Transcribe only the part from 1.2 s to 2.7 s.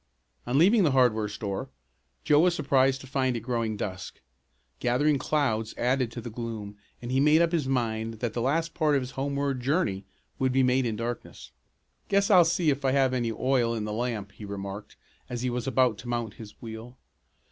store Joe was